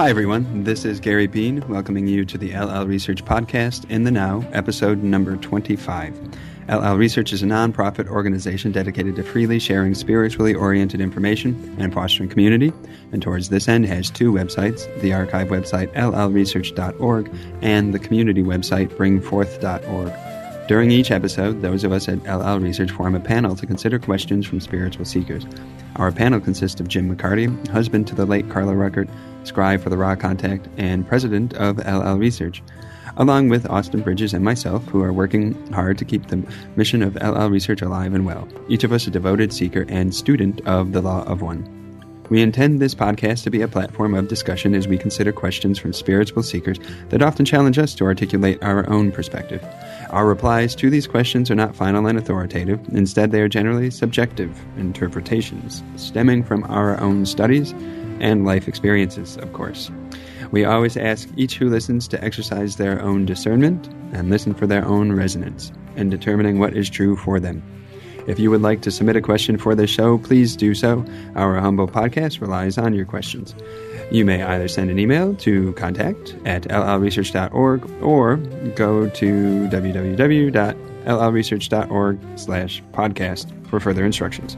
[0.00, 0.64] Hi, everyone.
[0.64, 5.02] This is Gary Bean welcoming you to the LL Research Podcast in the Now, episode
[5.02, 6.18] number 25.
[6.70, 12.30] LL Research is a nonprofit organization dedicated to freely sharing spiritually oriented information and fostering
[12.30, 12.72] community,
[13.12, 18.88] and towards this end has two websites the archive website llresearch.org and the community website
[18.96, 20.29] bring4th.org.
[20.70, 24.46] During each episode, those of us at LL Research form a panel to consider questions
[24.46, 25.44] from spiritual seekers.
[25.96, 29.10] Our panel consists of Jim McCarty, husband to the late Carla Rueckert,
[29.42, 32.62] scribe for the Ra Contact, and president of LL Research,
[33.16, 36.40] along with Austin Bridges and myself, who are working hard to keep the
[36.76, 38.46] mission of LL Research alive and well.
[38.68, 41.80] Each of us a devoted seeker and student of the Law of One.
[42.30, 45.92] We intend this podcast to be a platform of discussion as we consider questions from
[45.92, 49.60] spiritual seekers that often challenge us to articulate our own perspective.
[50.10, 52.80] Our replies to these questions are not final and authoritative.
[52.92, 57.72] Instead, they are generally subjective interpretations, stemming from our own studies
[58.18, 59.88] and life experiences, of course.
[60.50, 64.84] We always ask each who listens to exercise their own discernment and listen for their
[64.84, 67.62] own resonance in determining what is true for them.
[68.26, 71.04] If you would like to submit a question for this show, please do so.
[71.36, 73.54] Our humble podcast relies on your questions.
[74.10, 78.36] You may either send an email to contact at llresearch.org or
[78.74, 84.56] go to www.llresearch.org slash podcast for further instructions.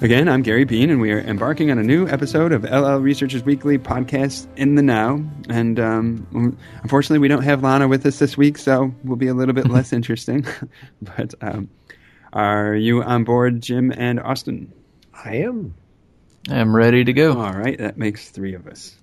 [0.00, 3.44] Again, I'm Gary Bean, and we are embarking on a new episode of LL Research's
[3.44, 5.24] weekly podcast, In the Now.
[5.48, 9.34] And um, unfortunately, we don't have Lana with us this week, so we'll be a
[9.34, 10.44] little bit less interesting.
[11.02, 11.68] but um,
[12.32, 14.72] are you on board, Jim and Austin?
[15.24, 15.76] I am.
[16.50, 17.40] I'm ready to go.
[17.40, 18.96] All right, that makes three of us.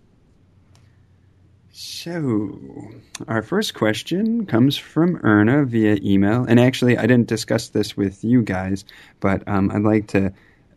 [1.74, 2.60] So,
[3.28, 6.46] our first question comes from Erna via email.
[6.48, 8.86] And actually, I didn't discuss this with you guys,
[9.20, 10.34] but um, I'd like to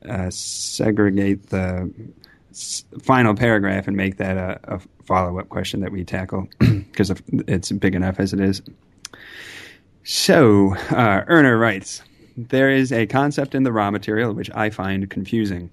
[0.08, 1.92] uh, segregate the
[2.50, 7.12] s- final paragraph and make that a, a follow up question that we tackle because
[7.48, 8.62] it's big enough as it is.
[10.04, 12.02] So, uh, Erna writes
[12.36, 15.70] There is a concept in the Ra material which I find confusing.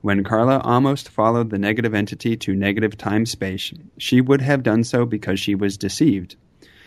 [0.00, 4.84] When Carla almost followed the negative entity to negative time space, she would have done
[4.84, 6.36] so because she was deceived.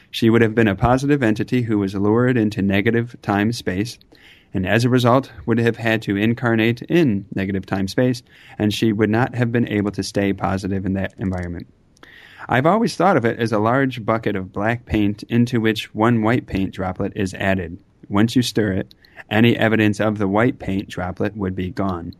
[0.10, 3.98] She would have been a positive entity who was lured into negative time space,
[4.54, 8.24] and as a result would have had to incarnate in negative time space,
[8.58, 11.68] and she would not have been able to stay positive in that environment.
[12.48, 16.22] I've always thought of it as a large bucket of black paint into which one
[16.22, 17.78] white paint droplet is added.
[18.10, 18.94] Once you stir it,
[19.30, 22.14] any evidence of the white paint droplet would be gone.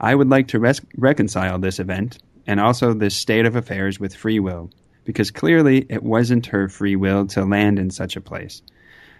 [0.00, 4.14] I would like to res- reconcile this event and also this state of affairs with
[4.14, 4.70] free will,
[5.04, 8.62] because clearly it wasn't her free will to land in such a place.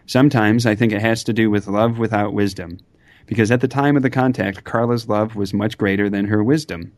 [0.06, 2.78] Sometimes I think it has to do with love without wisdom,
[3.26, 6.92] because at the time of the contact, Carla's love was much greater than her wisdom.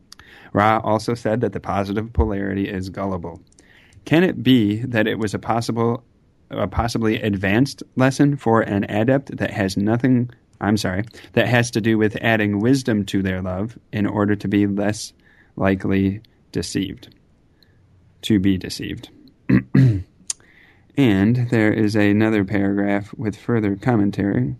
[0.53, 3.41] Ra also said that the positive polarity is gullible.
[4.05, 6.03] Can it be that it was a possible,
[6.49, 10.29] a possibly advanced lesson for an adept that has nothing
[10.61, 11.03] I'm sorry,
[11.33, 15.13] that has to do with adding wisdom to their love in order to be less
[15.55, 16.21] likely
[16.51, 17.13] deceived.
[18.23, 19.09] To be deceived.
[20.97, 24.55] and there is another paragraph with further commentary.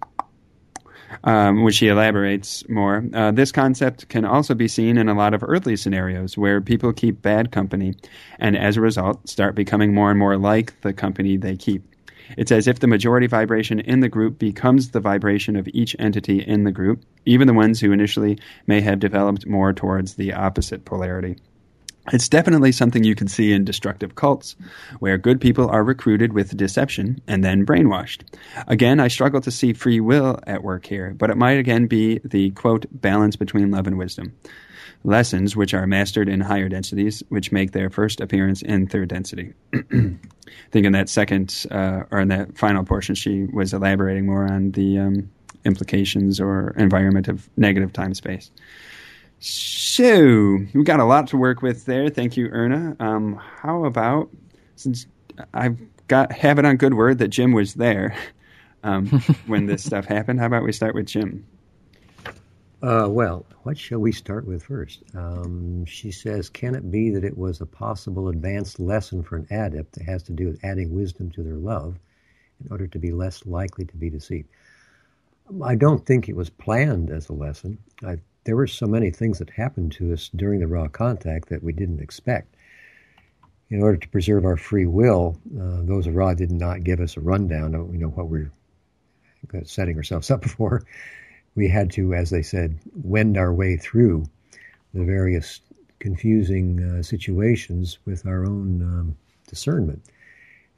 [1.23, 3.03] Um, which he elaborates more.
[3.13, 6.91] Uh, this concept can also be seen in a lot of earthly scenarios where people
[6.93, 7.95] keep bad company
[8.37, 11.94] and as a result start becoming more and more like the company they keep.
[12.37, 16.39] It's as if the majority vibration in the group becomes the vibration of each entity
[16.39, 18.37] in the group, even the ones who initially
[18.67, 21.37] may have developed more towards the opposite polarity.
[22.13, 24.55] It's definitely something you can see in destructive cults,
[24.99, 28.21] where good people are recruited with deception and then brainwashed.
[28.67, 32.19] Again, I struggle to see free will at work here, but it might again be
[32.23, 34.33] the quote, balance between love and wisdom.
[35.05, 39.53] Lessons which are mastered in higher densities, which make their first appearance in third density.
[39.73, 40.17] I
[40.71, 44.71] think in that second, uh, or in that final portion, she was elaborating more on
[44.71, 45.29] the um,
[45.63, 48.49] implications or environment of negative time space.
[49.39, 52.09] So we've got a lot to work with there.
[52.09, 52.95] Thank you, Erna.
[52.99, 54.29] Um, how about
[54.75, 55.05] since
[55.53, 55.77] I've
[56.07, 58.15] got have it on good word that Jim was there
[58.83, 59.07] um,
[59.45, 60.39] when this stuff happened?
[60.39, 61.45] How about we start with Jim?
[62.85, 65.01] Uh, well, what shall we start with first?
[65.15, 69.47] Um, she says, Can it be that it was a possible advanced lesson for an
[69.49, 71.97] adept that has to do with adding wisdom to their love
[72.63, 74.49] in order to be less likely to be deceived?
[75.63, 77.79] I don't think it was planned as a lesson.
[78.05, 81.63] I, there were so many things that happened to us during the Ra contact that
[81.63, 82.55] we didn't expect.
[83.71, 87.17] In order to preserve our free will, uh, those of Ra did not give us
[87.17, 88.51] a rundown of you know what we're
[89.63, 90.83] setting ourselves up for
[91.55, 94.25] we had to, as they said, wend our way through
[94.93, 95.61] the various
[95.99, 99.17] confusing uh, situations with our own um,
[99.47, 100.01] discernment.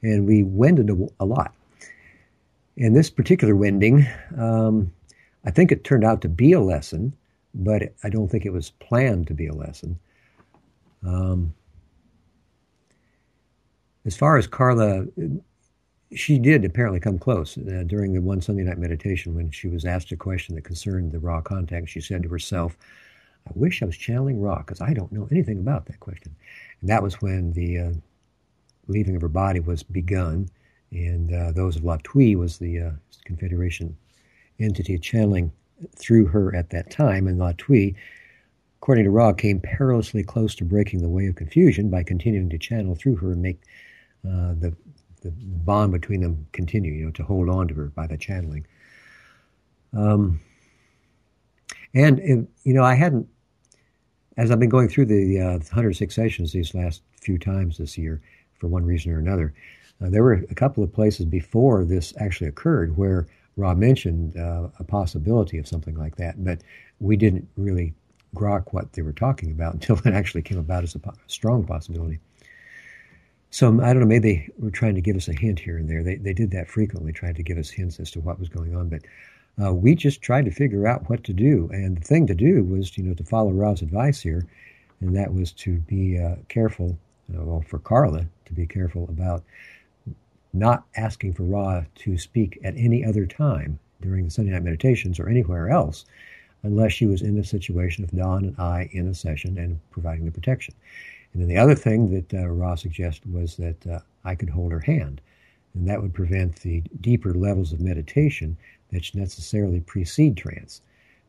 [0.02, 1.52] And we wended a, a, lot.
[2.76, 4.92] And this particular wending, um,
[5.44, 7.12] I think it turned out to be a lesson,
[7.54, 9.98] but I don't think it was planned to be a lesson.
[11.04, 11.54] Um,
[14.04, 15.06] as far as Carla,
[16.14, 19.84] she did apparently come close uh, during the one Sunday night meditation when she was
[19.84, 21.88] asked a question that concerned the Ra contact.
[21.88, 22.76] She said to herself,
[23.46, 26.34] I wish I was channeling Ra because I don't know anything about that question.
[26.80, 27.92] And that was when the uh,
[28.86, 30.48] leaving of her body was begun,
[30.90, 32.90] and uh, those of Latwii was the uh,
[33.24, 33.96] Confederation
[34.58, 35.52] entity channeling
[35.96, 37.94] through her at that time, and Latwii,
[38.80, 42.58] according to Ra, came perilously close to breaking the way of confusion by continuing to
[42.58, 43.60] channel through her and make
[44.26, 44.74] uh, the
[45.22, 48.66] the bond between them continue, you know, to hold on to her by the channeling.
[49.96, 50.40] Um,
[51.94, 52.18] and,
[52.64, 53.28] you know, I hadn't,
[54.36, 58.20] as I've been going through the uh, 106 sessions these last few times this year,
[58.54, 59.54] for one reason or another,
[60.00, 63.26] uh, there were a couple of places before this actually occurred where
[63.56, 66.60] Ra mentioned uh, a possibility of something like that, but
[67.00, 67.94] we didn't really
[68.34, 71.64] grok what they were talking about until it actually came about as a po- strong
[71.64, 72.20] possibility.
[73.50, 75.88] So I don't know, maybe they were trying to give us a hint here and
[75.88, 76.02] there.
[76.02, 78.76] They, they did that frequently, tried to give us hints as to what was going
[78.76, 78.88] on.
[78.88, 79.02] But
[79.62, 81.68] uh, we just tried to figure out what to do.
[81.72, 84.46] And the thing to do was, you know, to follow Ra's advice here,
[85.00, 86.98] and that was to be uh, careful,
[87.28, 89.44] well, for Carla, to be careful about
[90.52, 95.18] not asking for Ra to speak at any other time during the Sunday night meditations
[95.18, 96.04] or anywhere else
[96.62, 100.24] unless she was in a situation of Don and I in a session and providing
[100.24, 100.74] the protection.
[101.32, 104.72] And then the other thing that uh, Ra's suggested was that uh, I could hold
[104.72, 105.20] her hand,
[105.74, 108.56] and that would prevent the deeper levels of meditation
[108.92, 110.80] that necessarily precede trance.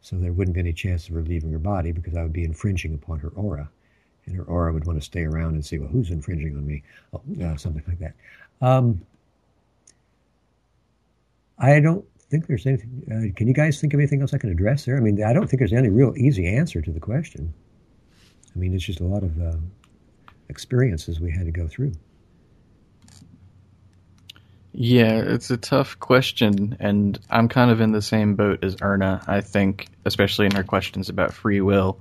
[0.01, 2.45] So there wouldn't be any chance of her leaving her body because I would be
[2.45, 3.69] infringing upon her aura.
[4.25, 6.83] And her aura would want to stay around and see, well, who's infringing on me?
[7.13, 8.13] Oh, uh, something like that.
[8.61, 9.01] Um,
[11.57, 13.03] I don't think there's anything.
[13.07, 14.95] Uh, can you guys think of anything else I can address there?
[14.95, 17.53] I mean, I don't think there's any real easy answer to the question.
[18.55, 19.57] I mean, it's just a lot of uh,
[20.49, 21.93] experiences we had to go through.
[24.71, 29.21] Yeah, it's a tough question, and I'm kind of in the same boat as Erna,
[29.27, 31.99] I think, especially in her questions about free will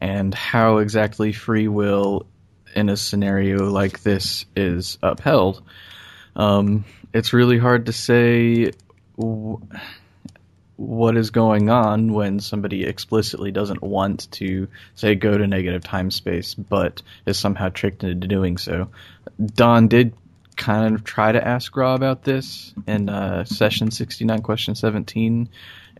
[0.00, 2.26] and how exactly free will
[2.74, 5.62] in a scenario like this is upheld.
[6.36, 8.70] Um, it's really hard to say
[9.18, 9.60] w-
[10.80, 16.10] what is going on when somebody explicitly doesn't want to say go to negative time
[16.10, 18.88] space but is somehow tricked into doing so.
[19.44, 20.14] Don did
[20.56, 25.50] kind of try to ask ra about this in uh, session 69 question 17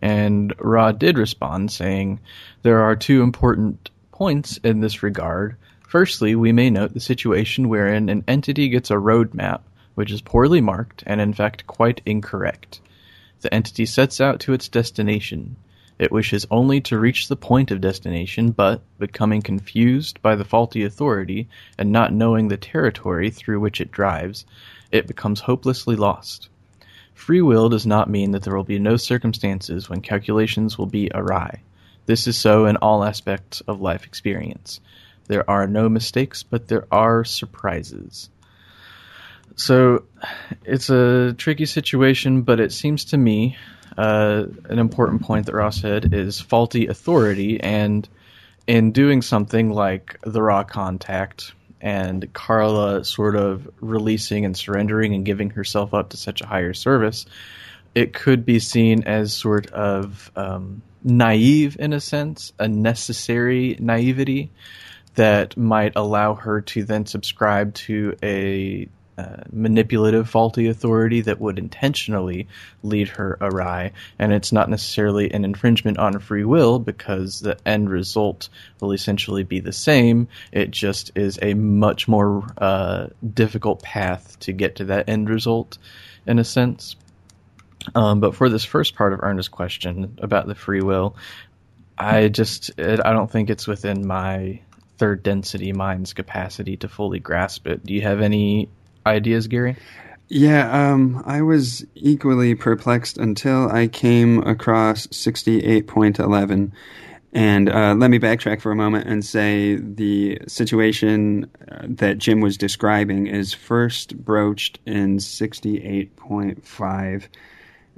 [0.01, 2.19] and ra did respond saying
[2.63, 5.57] there are two important points in this regard.
[5.87, 9.61] Firstly we may note the situation wherein an entity gets a roadmap
[9.93, 12.81] which is poorly marked and in fact quite incorrect
[13.41, 15.55] the entity sets out to its destination.
[15.99, 20.83] It wishes only to reach the point of destination, but, becoming confused by the faulty
[20.83, 24.45] authority and not knowing the territory through which it drives,
[24.91, 26.49] it becomes hopelessly lost.
[27.13, 31.11] Free will does not mean that there will be no circumstances when calculations will be
[31.13, 31.61] awry.
[32.07, 34.79] This is so in all aspects of life experience.
[35.27, 38.29] There are no mistakes, but there are surprises.
[39.61, 40.05] So
[40.65, 43.57] it's a tricky situation, but it seems to me
[43.95, 48.09] uh, an important point that Ra's said is faulty authority, and
[48.65, 55.23] in doing something like the Ra contact and Carla sort of releasing and surrendering and
[55.23, 57.27] giving herself up to such a higher service,
[57.93, 64.49] it could be seen as sort of um, naive in a sense, a necessary naivety
[65.13, 68.89] that might allow her to then subscribe to a
[69.21, 72.47] uh, manipulative, faulty authority that would intentionally
[72.83, 73.91] lead her awry.
[74.17, 78.49] And it's not necessarily an infringement on free will because the end result
[78.79, 80.27] will essentially be the same.
[80.51, 85.77] It just is a much more uh, difficult path to get to that end result,
[86.25, 86.95] in a sense.
[87.95, 91.15] Um, but for this first part of Erna's question about the free will,
[91.97, 94.61] I just I don't think it's within my
[94.97, 97.83] third density mind's capacity to fully grasp it.
[97.83, 98.69] Do you have any
[99.05, 99.75] ideas, Gary?
[100.27, 106.71] Yeah, um, I was equally perplexed until I came across 68.11.
[107.33, 112.41] And uh, let me backtrack for a moment and say the situation uh, that Jim
[112.41, 117.27] was describing is first broached in 68.5.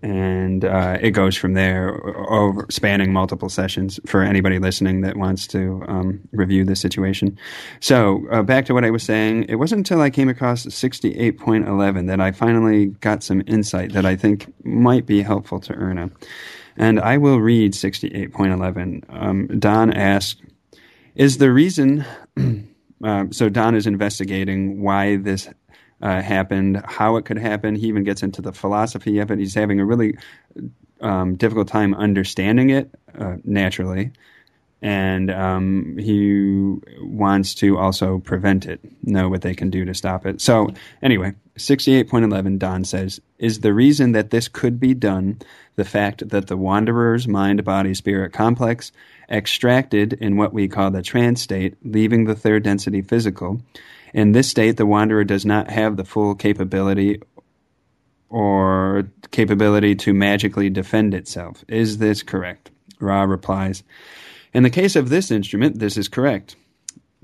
[0.03, 1.97] and uh, it goes from there
[2.29, 7.37] over spanning multiple sessions for anybody listening that wants to um, review the situation.
[7.79, 12.07] So uh, back to what I was saying, it wasn't until I came across 68.11
[12.07, 16.11] that I finally got some insight that I think might be helpful to Erna.
[16.75, 19.05] And I will read 68.11.
[19.07, 20.41] Um, Don asked,
[21.15, 22.03] "Is the reason?"
[23.03, 25.47] uh, so Don is investigating why this
[26.03, 27.75] uh, happened, how it could happen.
[27.75, 29.39] He even gets into the philosophy of it.
[29.39, 30.17] He's having a really
[30.99, 34.11] um, difficult time understanding it uh, naturally,
[34.81, 40.25] and um, he wants to also prevent it, know what they can do to stop
[40.25, 40.41] it.
[40.41, 45.39] So, anyway, 68.11, Don says, is the reason that this could be done
[45.77, 48.91] the fact that the wanderer's mind body spirit complex
[49.29, 53.61] extracted in what we call the trance state, leaving the third density physical
[54.13, 57.21] in this state, the wanderer does not have the full capability
[58.29, 61.63] or capability to magically defend itself.
[61.67, 62.71] Is this correct?
[62.99, 63.83] Ra replies,
[64.53, 66.55] In the case of this instrument, this is correct.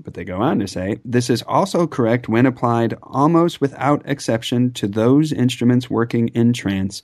[0.02, 4.72] But they go on to say, this is also correct when applied almost without exception
[4.74, 7.02] to those instruments working in trance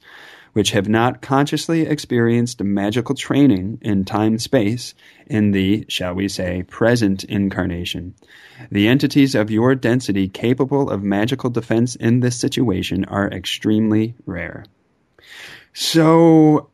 [0.57, 4.95] which have not consciously experienced magical training in time space
[5.27, 8.15] in the, shall we say, present incarnation.
[8.71, 14.65] The entities of your density capable of magical defense in this situation are extremely rare.
[15.75, 16.71] So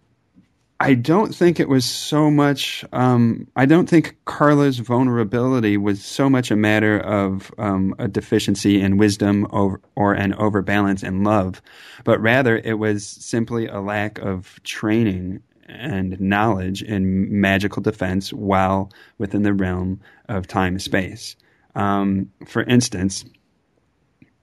[0.83, 2.85] I don't think it was so much.
[2.93, 8.81] Um, I don't think Carla's vulnerability was so much a matter of um, a deficiency
[8.81, 11.63] in wisdom or, or an overbalance in love,
[12.03, 18.91] but rather it was simply a lack of training and knowledge in magical defense while
[19.19, 21.37] within the realm of time space.
[21.77, 23.25] Um, for instance,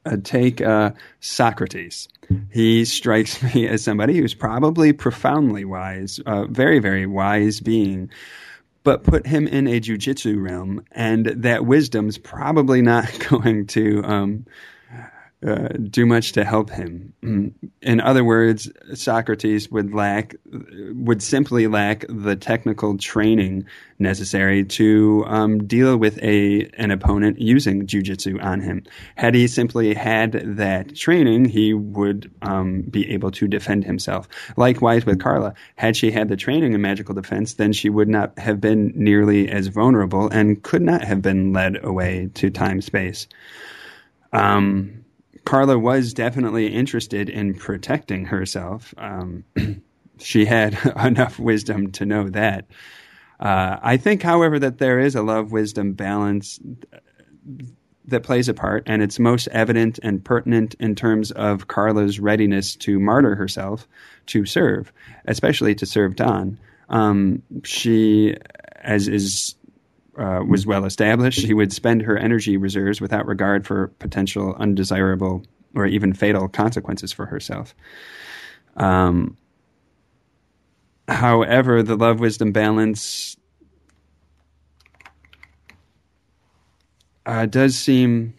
[0.05, 2.07] uh, take uh, Socrates.
[2.51, 8.09] He strikes me as somebody who's probably profoundly wise, uh, very, very wise being.
[8.83, 14.45] But put him in a jujitsu realm, and that wisdom's probably not going to um,
[15.45, 17.13] uh, do much to help him.
[17.81, 20.35] In other words, Socrates would lack,
[20.93, 23.65] would simply lack the technical training
[23.99, 28.83] necessary to um, deal with a an opponent using jujitsu on him.
[29.15, 34.27] Had he simply had that training, he would um, be able to defend himself.
[34.57, 38.37] Likewise with Carla, had she had the training in magical defense, then she would not
[38.37, 43.27] have been nearly as vulnerable and could not have been led away to time space.
[44.33, 45.05] Um,
[45.49, 48.93] Carla was definitely interested in protecting herself.
[48.99, 49.43] Um,
[50.19, 52.67] she had enough wisdom to know that.
[53.39, 56.59] Uh, I think, however, that there is a love wisdom balance
[58.05, 62.75] that plays a part, and it's most evident and pertinent in terms of Carla's readiness
[62.75, 63.87] to martyr herself
[64.27, 64.93] to serve,
[65.25, 66.59] especially to serve Don.
[66.89, 68.37] Um, she,
[68.75, 69.55] as is
[70.19, 75.43] uh, was well established, she would spend her energy reserves without regard for potential undesirable
[75.75, 77.75] or even fatal consequences for herself.
[78.75, 79.37] Um,
[81.07, 83.37] however, the love wisdom balance
[87.25, 88.33] uh, does seem.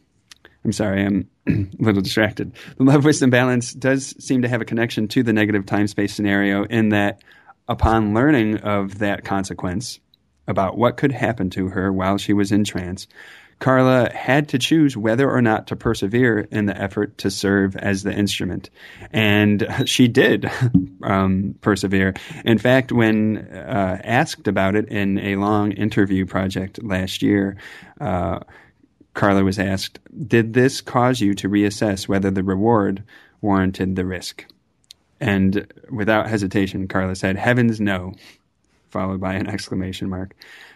[0.64, 2.52] I'm sorry, I'm a little distracted.
[2.76, 6.14] The love wisdom balance does seem to have a connection to the negative time space
[6.14, 7.22] scenario in that
[7.68, 10.00] upon learning of that consequence,
[10.50, 13.06] about what could happen to her while she was in trance,
[13.60, 18.02] Carla had to choose whether or not to persevere in the effort to serve as
[18.02, 18.70] the instrument.
[19.12, 20.50] And she did
[21.02, 22.14] um, persevere.
[22.44, 27.58] In fact, when uh, asked about it in a long interview project last year,
[28.00, 28.40] uh,
[29.12, 33.04] Carla was asked, Did this cause you to reassess whether the reward
[33.42, 34.46] warranted the risk?
[35.20, 38.14] And without hesitation, Carla said, Heavens, no
[38.90, 40.34] followed by an exclamation mark,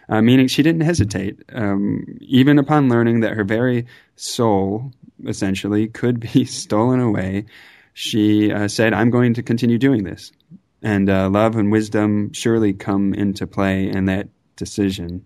[0.09, 4.91] uh, meaning she didn't hesitate, um, even upon learning that her very soul,
[5.25, 7.45] essentially, could be stolen away.
[7.93, 10.31] She uh, said, "I'm going to continue doing this,"
[10.81, 15.25] and uh, love and wisdom surely come into play in that decision.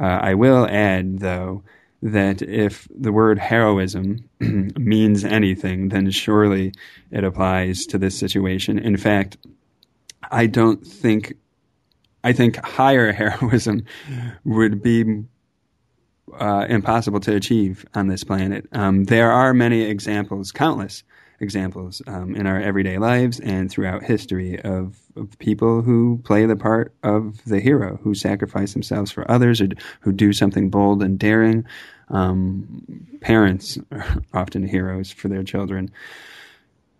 [0.00, 1.62] Uh, I will add, though,
[2.02, 6.72] that if the word heroism means anything, then surely
[7.10, 8.78] it applies to this situation.
[8.78, 9.38] In fact,
[10.30, 11.34] I don't think
[12.24, 13.84] I think higher heroism
[14.44, 15.22] would be
[16.40, 18.66] uh, impossible to achieve on this planet.
[18.72, 21.04] Um, there are many examples, countless
[21.40, 26.56] examples um, in our everyday lives and throughout history of, of, people who play the
[26.56, 29.68] part of the hero, who sacrifice themselves for others or
[30.00, 31.64] who do something bold and daring.
[32.08, 35.90] Um, parents are often heroes for their children.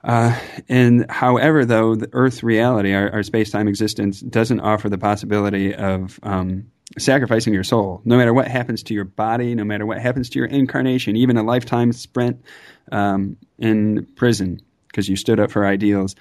[0.04, 4.98] Uh, and however, though, the Earth reality, our, our space time existence, doesn't offer the
[4.98, 8.02] possibility of um, sacrificing your soul.
[8.04, 11.38] No matter what happens to your body, no matter what happens to your incarnation, even
[11.38, 12.44] a lifetime spent
[12.92, 16.14] um, in prison because you stood up for ideals,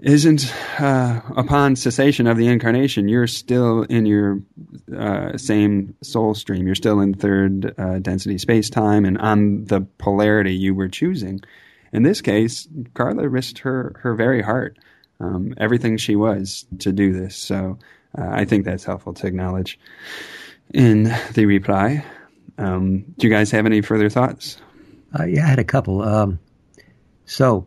[0.00, 4.40] isn't uh, upon cessation of the incarnation, you're still in your
[4.96, 6.66] uh, same soul stream.
[6.66, 11.42] You're still in third uh, density space time and on the polarity you were choosing.
[11.92, 14.78] In this case, Carla risked her, her very heart,
[15.18, 17.36] um, everything she was to do this.
[17.36, 17.78] So
[18.16, 19.78] uh, I think that's helpful to acknowledge
[20.72, 22.04] in the reply.
[22.58, 24.58] Um, do you guys have any further thoughts?
[25.18, 26.02] Uh, yeah, I had a couple.
[26.02, 26.38] Um,
[27.26, 27.66] so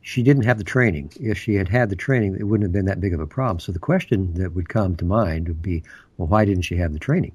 [0.00, 1.12] she didn't have the training.
[1.20, 3.60] If she had had the training, it wouldn't have been that big of a problem.
[3.60, 5.82] So the question that would come to mind would be,
[6.16, 7.34] well, why didn't she have the training?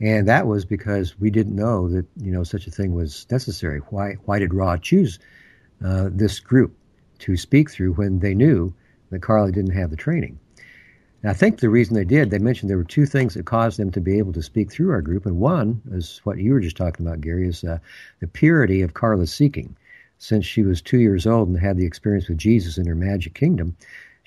[0.00, 3.80] And that was because we didn't know that you know such a thing was necessary.
[3.90, 5.18] Why why did Ra choose
[5.84, 6.76] uh, this group
[7.20, 8.72] to speak through when they knew
[9.10, 10.38] that Carla didn't have the training?
[11.22, 13.78] And I think the reason they did, they mentioned there were two things that caused
[13.78, 16.60] them to be able to speak through our group, and one is what you were
[16.60, 17.78] just talking about, Gary, is uh,
[18.20, 19.76] the purity of Carla's seeking.
[20.20, 23.34] Since she was two years old and had the experience with Jesus in her magic
[23.34, 23.76] kingdom,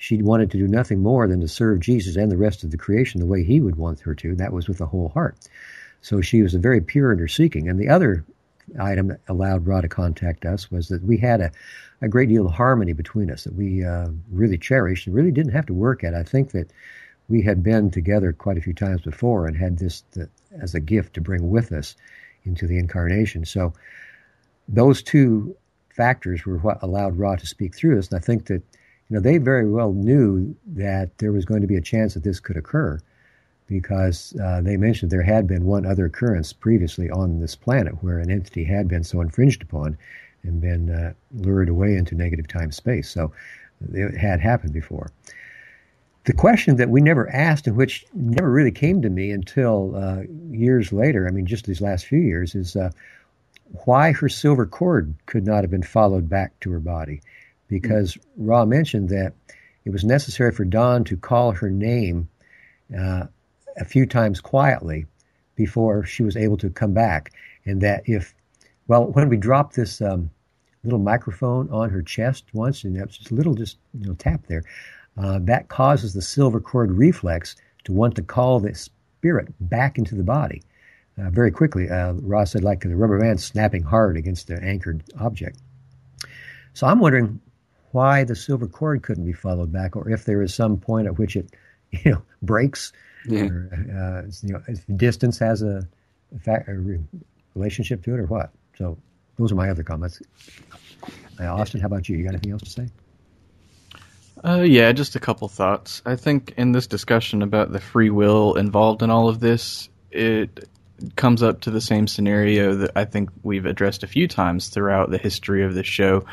[0.02, 2.76] she wanted to do nothing more than to serve Jesus and the rest of the
[2.76, 4.34] creation the way he would want her to.
[4.34, 5.36] That was with a whole heart.
[6.00, 7.68] So she was very pure in her seeking.
[7.68, 8.24] And the other
[8.80, 11.52] item that allowed Ra to contact us was that we had a,
[12.00, 15.52] a great deal of harmony between us that we uh, really cherished and really didn't
[15.52, 16.14] have to work at.
[16.14, 16.72] I think that
[17.28, 20.02] we had been together quite a few times before and had this
[20.60, 21.94] as a gift to bring with us
[22.42, 23.44] into the incarnation.
[23.44, 23.72] So
[24.66, 25.54] those two
[25.90, 28.08] factors were what allowed Ra to speak through us.
[28.08, 28.64] And I think that
[29.12, 32.40] know, they very well knew that there was going to be a chance that this
[32.40, 32.98] could occur
[33.66, 38.18] because uh, they mentioned there had been one other occurrence previously on this planet where
[38.18, 39.96] an entity had been so infringed upon
[40.42, 43.08] and been uh, lured away into negative time space.
[43.10, 43.32] So
[43.92, 45.10] it had happened before.
[46.24, 50.22] The question that we never asked and which never really came to me until uh,
[50.50, 52.90] years later, I mean, just these last few years, is uh,
[53.84, 57.20] why her silver cord could not have been followed back to her body
[57.72, 59.32] because Ra mentioned that
[59.86, 62.28] it was necessary for Don to call her name
[62.96, 63.24] uh,
[63.78, 65.06] a few times quietly
[65.56, 67.32] before she was able to come back.
[67.64, 68.34] And that if,
[68.88, 70.28] well, when we dropped this um,
[70.84, 74.14] little microphone on her chest once, and that was just a little just you know
[74.14, 74.64] tap there,
[75.16, 80.14] uh, that causes the silver cord reflex to want to call the spirit back into
[80.14, 80.60] the body.
[81.18, 85.02] Uh, very quickly, uh, Ra's said, like the rubber band snapping hard against the anchored
[85.18, 85.58] object.
[86.74, 87.40] So I'm wondering
[87.92, 91.18] why the silver cord couldn't be followed back, or if there is some point at
[91.18, 91.50] which it,
[91.90, 92.92] you know, breaks,
[93.26, 93.44] yeah.
[93.44, 94.62] or uh, you know,
[94.96, 95.86] distance has a,
[96.34, 96.98] a, fact, a,
[97.54, 98.50] relationship to it, or what.
[98.76, 98.98] So
[99.38, 100.20] those are my other comments.
[101.38, 102.16] Uh, Austin, how about you?
[102.16, 102.88] You got anything else to say?
[104.44, 106.02] Uh, yeah, just a couple thoughts.
[106.04, 110.68] I think in this discussion about the free will involved in all of this, it
[111.16, 115.10] comes up to the same scenario that I think we've addressed a few times throughout
[115.10, 116.24] the history of this show.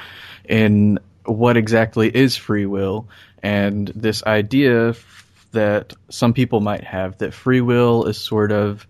[0.48, 3.08] In what exactly is free will
[3.44, 4.96] and this idea
[5.52, 8.86] that some people might have that free will is sort of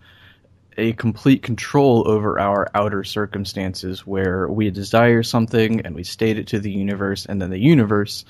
[0.77, 6.47] a complete control over our outer circumstances where we desire something and we state it
[6.47, 8.23] to the universe and then the universe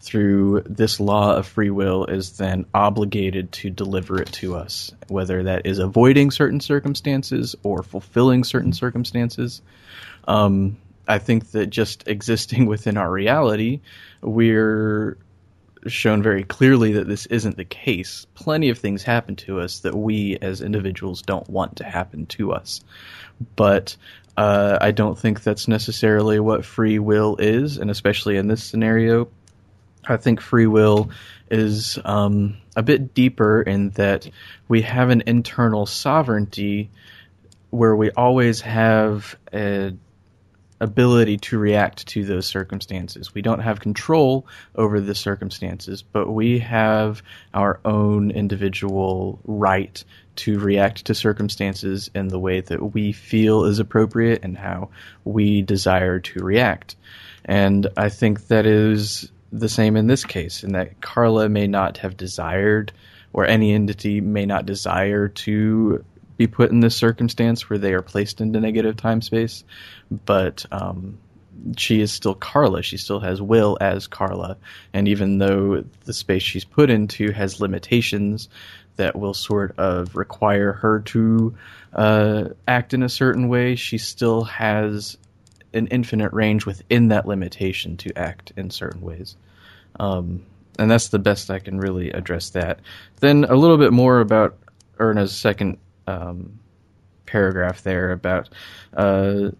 [0.00, 5.44] through this law of free will is then obligated to deliver it to us whether
[5.44, 9.62] that is avoiding certain circumstances or fulfilling certain circumstances.
[10.26, 13.80] Um, I think that just existing within our reality,
[14.20, 15.16] we're
[15.86, 18.26] shown very clearly that this isn't the case.
[18.34, 22.52] Plenty of things happen to us that we as individuals don't want to happen to
[22.52, 22.80] us.
[23.54, 23.96] But
[24.36, 29.28] uh, I don't think that's necessarily what free will is, and especially in this scenario,
[30.06, 31.10] I think free will
[31.50, 34.28] is um, a bit deeper in that
[34.68, 36.90] we have an internal sovereignty
[37.70, 39.92] where we always have a
[40.84, 43.34] ability to react to those circumstances.
[43.34, 47.22] We don't have control over the circumstances, but we have
[47.54, 50.04] our own individual right
[50.36, 54.90] to react to circumstances in the way that we feel is appropriate and how
[55.24, 56.96] we desire to react.
[57.46, 61.98] And I think that is the same in this case, in that Carla may not
[61.98, 62.92] have desired,
[63.32, 66.04] or any entity may not desire to
[66.36, 69.64] be put in this circumstance where they are placed into negative time space,
[70.10, 71.18] but um,
[71.76, 72.82] she is still Carla.
[72.82, 74.56] She still has will as Carla,
[74.92, 78.48] and even though the space she's put into has limitations
[78.96, 81.54] that will sort of require her to
[81.92, 85.16] uh, act in a certain way, she still has
[85.72, 89.36] an infinite range within that limitation to act in certain ways.
[89.98, 90.44] Um,
[90.78, 92.80] and that's the best I can really address that.
[93.20, 94.56] Then a little bit more about
[95.00, 96.58] Erna's second um,
[97.26, 98.48] paragraph there about
[98.96, 99.50] uh,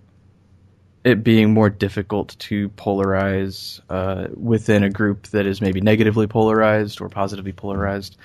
[1.05, 7.01] it being more difficult to polarize uh, within a group that is maybe negatively polarized
[7.01, 8.17] or positively polarized.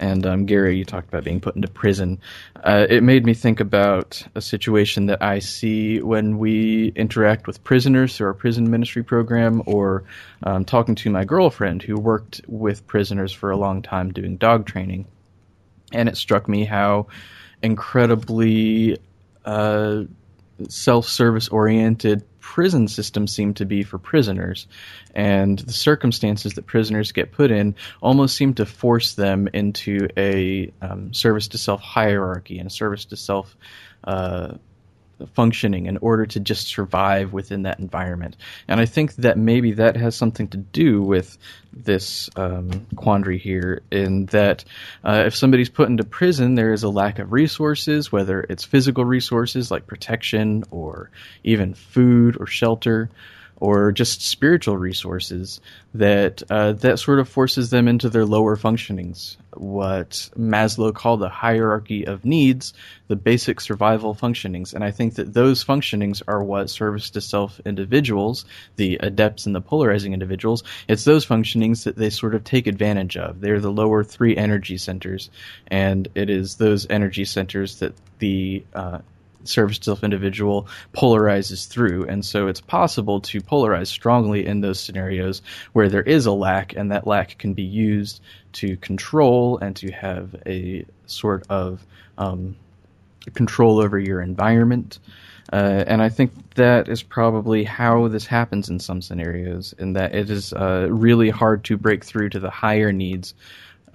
[0.00, 2.20] And um, Gary, you talked about being put into prison.
[2.56, 7.62] Uh, it made me think about a situation that I see when we interact with
[7.62, 10.02] prisoners through our prison ministry program, or
[10.42, 14.66] um, talking to my girlfriend who worked with prisoners for a long time doing dog
[14.66, 15.06] training.
[15.92, 17.06] And it struck me how
[17.64, 18.98] incredibly
[19.44, 20.02] uh,
[20.68, 24.66] self-service oriented prison systems seem to be for prisoners.
[25.14, 30.70] And the circumstances that prisoners get put in almost seem to force them into a
[30.82, 33.56] um, service to self hierarchy and a service to self
[34.04, 34.54] uh,
[35.34, 38.36] functioning in order to just survive within that environment.
[38.68, 41.38] And I think that maybe that has something to do with
[41.72, 44.64] this um, quandary here, in that
[45.02, 49.04] uh, if somebody's put into prison, there is a lack of resources, whether it's physical
[49.04, 51.10] resources like protection or
[51.42, 53.10] even food or shelter
[53.56, 55.60] or just spiritual resources
[55.94, 59.36] that uh, that sort of forces them into their lower functionings.
[59.54, 62.74] What Maslow called the hierarchy of needs,
[63.06, 67.60] the basic survival functionings, and I think that those functionings are what service to self
[67.64, 70.64] individuals, the adepts and the polarizing individuals.
[70.88, 73.40] It's those functionings that they sort of take advantage of.
[73.40, 75.30] They're the lower three energy centers,
[75.68, 78.98] and it is those energy centers that the uh,
[79.44, 82.06] service to self individual polarizes through.
[82.06, 86.74] And so it's possible to polarize strongly in those scenarios where there is a lack,
[86.74, 88.20] and that lack can be used
[88.54, 91.84] to control and to have a sort of
[92.18, 92.56] um,
[93.34, 94.98] control over your environment.
[95.52, 100.14] Uh, and I think that is probably how this happens in some scenarios, in that
[100.14, 103.34] it is uh, really hard to break through to the higher needs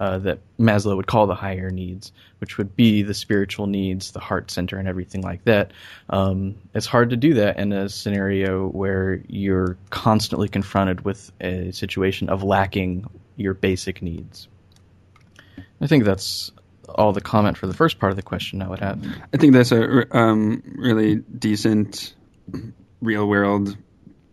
[0.00, 4.18] uh, that Maslow would call the higher needs, which would be the spiritual needs, the
[4.18, 5.72] heart center, and everything like that.
[6.08, 11.70] Um, it's hard to do that in a scenario where you're constantly confronted with a
[11.72, 14.48] situation of lacking your basic needs.
[15.82, 16.50] I think that's
[16.88, 19.04] all the comment for the first part of the question I would have.
[19.32, 22.14] I think that's a um, really decent
[23.02, 23.76] real world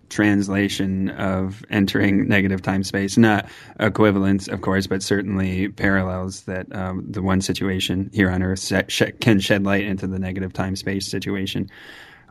[0.10, 3.18] translation of entering negative time space.
[3.18, 8.72] Not equivalence, of course, but certainly parallels that um, the one situation here on Earth
[8.88, 11.70] sh- can shed light into the negative time space situation.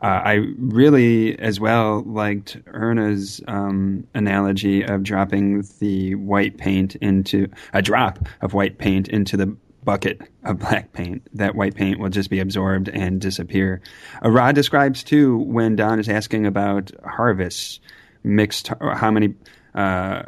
[0.01, 7.47] Uh, I really, as well, liked Erna's um, analogy of dropping the white paint into
[7.73, 9.57] a drop of white paint into the
[9.87, 11.25] bucket of black paint.
[11.33, 13.81] That white paint will just be absorbed and disappear.
[14.21, 17.79] Uh, Ra describes too when Don is asking about harvests,
[18.21, 19.33] mixed how many
[19.73, 20.23] uh,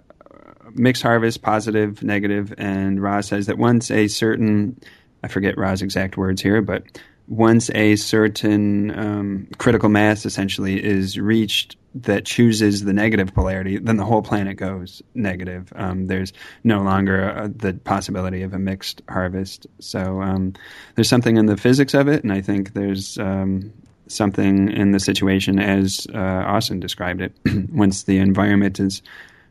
[0.71, 4.79] mixed harvest, positive, negative, and Ra says that once a certain
[5.21, 6.83] I forget Ra's exact words here, but
[7.27, 13.97] once a certain um, critical mass essentially is reached that chooses the negative polarity, then
[13.97, 15.73] the whole planet goes negative.
[15.75, 19.65] Um, there's no longer a, the possibility of a mixed harvest.
[19.79, 20.53] So um,
[20.95, 23.73] there's something in the physics of it, and I think there's um,
[24.07, 27.33] something in the situation as uh, Austin described it.
[27.71, 29.01] Once the environment is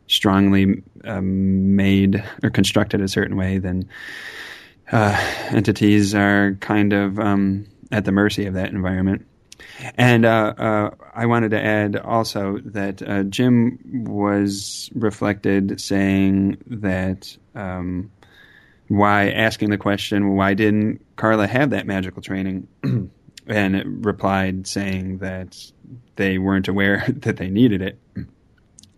[0.06, 3.88] strongly um, made or constructed a certain way, then
[4.92, 5.16] uh,
[5.50, 9.26] entities are kind of um, at the mercy of that environment.
[9.96, 17.36] And uh, uh, I wanted to add also that uh, Jim was reflected saying that
[17.54, 18.10] um,
[18.88, 22.68] why asking the question, why didn't Carla have that magical training?
[23.48, 25.56] and replied saying that
[26.16, 27.98] they weren't aware that they needed it.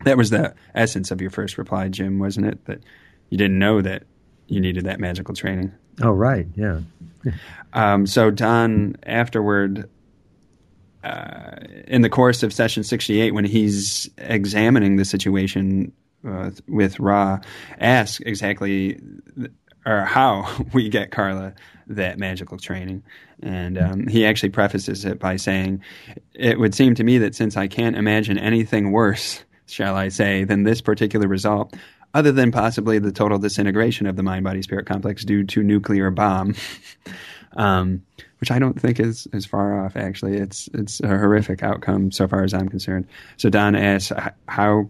[0.05, 2.65] That was the essence of your first reply, Jim, wasn't it?
[2.65, 2.81] That
[3.29, 4.05] you didn't know that
[4.49, 5.73] you needed that magical training.
[6.03, 6.81] Oh, right, yeah.
[7.73, 9.89] um, so Don afterward
[11.05, 15.93] uh, in the course of session 68, when he's examining the situation
[16.27, 17.41] uh, with Ra,
[17.79, 19.01] ask exactly
[19.87, 21.55] or how we get Carla
[21.87, 23.03] that magical training.
[23.43, 25.83] And um, he actually prefaces it by saying,
[26.35, 30.45] It would seem to me that since I can't imagine anything worse, shall I say,
[30.45, 31.75] than this particular result,
[32.15, 36.11] other than possibly the total disintegration of the mind body spirit complex due to nuclear
[36.11, 36.55] bomb.
[37.57, 38.03] um,
[38.41, 39.97] which I don't think is is far off.
[39.97, 43.07] Actually, it's it's a horrific outcome so far as I'm concerned.
[43.37, 44.13] So Don asks,
[44.49, 44.89] "How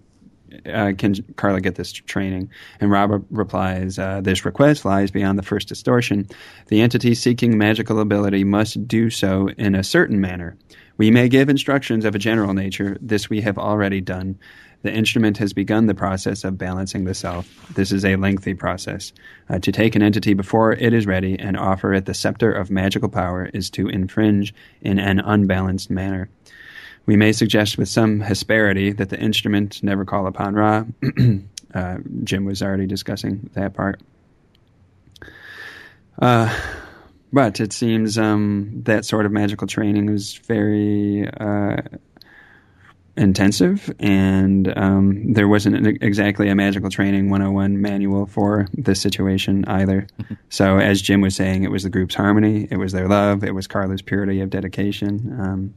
[0.67, 5.43] uh, can Carla get this training?" And Robert replies, uh, "This request lies beyond the
[5.43, 6.29] first distortion.
[6.69, 10.57] The entity seeking magical ability must do so in a certain manner."
[10.97, 12.99] We may give instructions of a general nature.
[13.01, 14.39] This we have already done.
[14.83, 17.49] The instrument has begun the process of balancing the self.
[17.75, 19.13] This is a lengthy process.
[19.49, 22.71] Uh, to take an entity before it is ready and offer it the scepter of
[22.71, 26.31] magical power is to infringe in an unbalanced manner.
[27.07, 30.85] We may suggest with some asperity that the instrument never call upon Ra.
[31.75, 34.01] uh, Jim was already discussing that part.
[36.21, 36.55] Uh,
[37.33, 41.77] but it seems um, that sort of magical training was very uh,
[43.21, 50.07] intensive, and um, there wasn't exactly a magical training 101 manual for this situation either.
[50.49, 53.55] so, as Jim was saying, it was the group's harmony, it was their love, it
[53.55, 55.75] was Carla's purity of dedication um,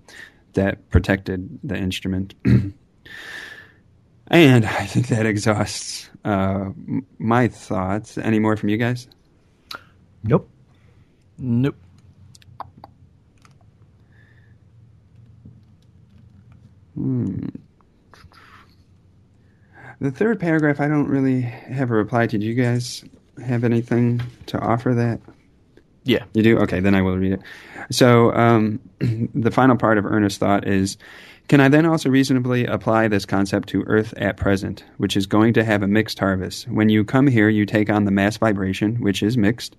[0.54, 2.34] that protected the instrument.
[2.46, 6.70] and I think that exhausts uh,
[7.20, 8.18] my thoughts.
[8.18, 9.08] Any more from you guys?
[10.24, 10.50] Nope.
[11.38, 11.76] Nope.
[16.96, 17.48] Hmm.
[20.00, 22.38] The third paragraph, I don't really have a reply to.
[22.38, 23.06] Do you guys
[23.44, 25.22] have anything to offer that?
[26.04, 26.26] Yeah.
[26.34, 26.58] You do?
[26.60, 27.42] Okay, then I will read it.
[27.90, 28.80] So, um,
[29.34, 30.98] the final part of Erna's thought is
[31.48, 35.54] Can I then also reasonably apply this concept to Earth at present, which is going
[35.54, 36.68] to have a mixed harvest?
[36.68, 39.76] When you come here, you take on the mass vibration, which is mixed,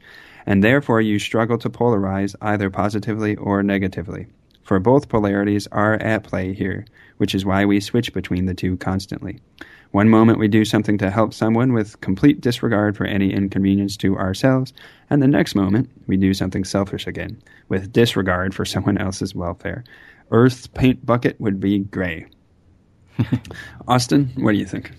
[0.47, 4.27] and therefore you struggle to polarize either positively or negatively.
[4.63, 6.87] For both polarities are at play here,
[7.19, 9.41] which is why we switch between the two constantly.
[9.93, 14.17] One moment we do something to help someone with complete disregard for any inconvenience to
[14.17, 14.73] ourselves,
[15.09, 19.85] and the next moment we do something selfish again, with disregard for someone else's welfare.
[20.31, 22.27] Earth's paint bucket would be gray.
[23.89, 24.91] Austin, what do you think?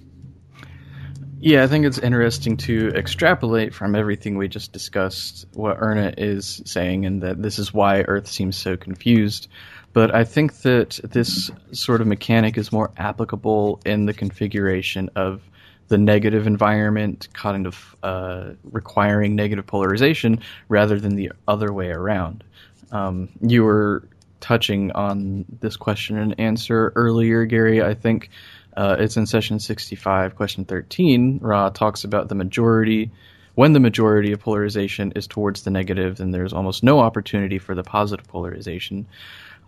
[1.39, 6.61] Yeah, I think it's interesting to extrapolate from everything we just discussed what Erna is
[6.65, 9.47] saying, and that this is why Earth seems so confused.
[9.93, 15.41] But I think that this sort of mechanic is more applicable in the configuration of
[15.87, 22.43] the negative environment, kind of uh, requiring negative polarization, rather than the other way around.
[22.91, 24.07] Um, you were
[24.39, 27.81] touching on this question and answer earlier, Gary.
[27.81, 28.29] I think
[28.75, 31.39] uh, it's in session 65, question 13.
[31.41, 33.11] Ra talks about the majority.
[33.55, 37.73] When the majority of polarization is towards the negative, then there's almost no opportunity for
[37.73, 39.07] the positive polarization.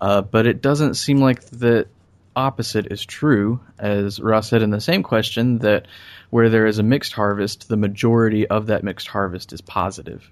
[0.01, 1.87] Uh, but it doesn't seem like the
[2.35, 5.87] opposite is true, as Ra's said in the same question, that
[6.29, 10.29] where there is a mixed harvest, the majority of that mixed harvest is positive.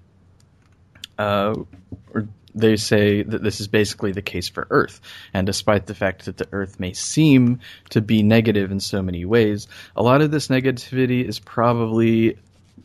[1.17, 1.55] Uh,
[2.55, 5.01] they say that this is basically the case for Earth.
[5.33, 9.25] And despite the fact that the Earth may seem to be negative in so many
[9.25, 12.37] ways, a lot of this negativity is probably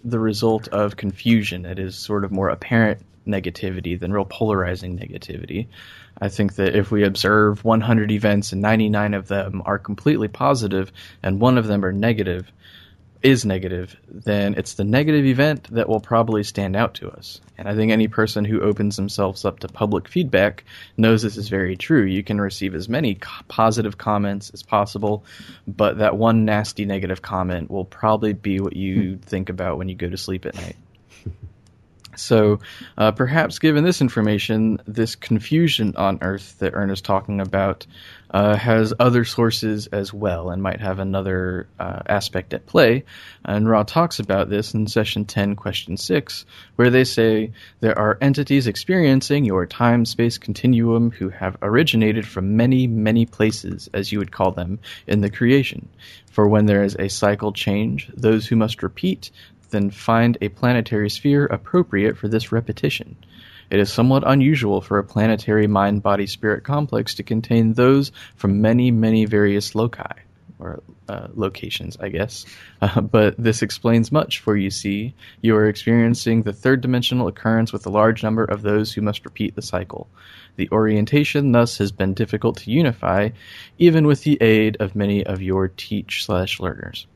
[0.04, 1.64] the result of confusion.
[1.64, 5.68] It is sort of more apparent negativity than real polarizing negativity.
[6.20, 10.92] I think that if we observe 100 events and 99 of them are completely positive
[11.22, 12.50] and one of them are negative,
[13.22, 17.40] is negative, then it's the negative event that will probably stand out to us.
[17.58, 20.64] And I think any person who opens themselves up to public feedback
[20.96, 22.04] knows this is very true.
[22.04, 25.24] You can receive as many positive comments as possible,
[25.66, 29.94] but that one nasty negative comment will probably be what you think about when you
[29.94, 30.76] go to sleep at night.
[32.20, 32.60] So,
[32.98, 37.86] uh, perhaps given this information, this confusion on Earth that Erna is talking about
[38.32, 43.04] uh, has other sources as well and might have another uh, aspect at play.
[43.44, 46.44] And Ra talks about this in session 10, question 6,
[46.76, 52.56] where they say there are entities experiencing your time space continuum who have originated from
[52.56, 55.88] many, many places, as you would call them, in the creation.
[56.30, 59.32] For when there is a cycle change, those who must repeat
[59.70, 63.16] then find a planetary sphere appropriate for this repetition.
[63.70, 68.60] It is somewhat unusual for a planetary mind body spirit complex to contain those from
[68.60, 70.12] many, many various loci,
[70.58, 72.46] or uh, locations, I guess.
[72.82, 77.74] Uh, but this explains much, for you see, you are experiencing the third dimensional occurrence
[77.74, 80.08] with a large number of those who must repeat the cycle.
[80.56, 83.28] The orientation thus has been difficult to unify,
[83.76, 87.06] even with the aid of many of your teach slash learners.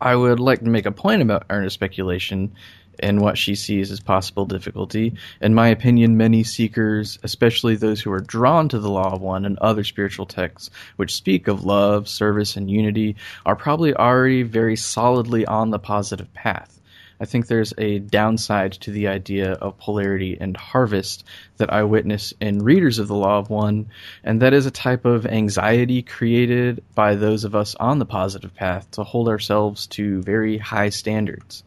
[0.00, 2.52] I would like to make a point about Erna's speculation
[2.98, 5.14] and what she sees as possible difficulty.
[5.40, 9.44] In my opinion, many seekers, especially those who are drawn to the Law of One
[9.44, 14.76] and other spiritual texts which speak of love, service, and unity, are probably already very
[14.76, 16.80] solidly on the positive path.
[17.20, 21.24] I think there's a downside to the idea of polarity and harvest
[21.56, 23.88] that I witness in readers of the Law of One,
[24.22, 28.54] and that is a type of anxiety created by those of us on the positive
[28.54, 31.62] path to hold ourselves to very high standards.